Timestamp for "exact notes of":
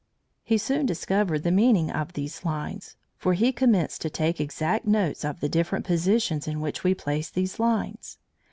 4.41-5.41